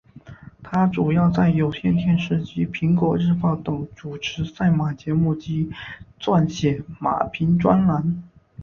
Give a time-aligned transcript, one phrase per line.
[0.63, 5.69] 她主要在有线电视及苹果日报等主持赛马节目及
[6.19, 8.23] 撰写马评专栏。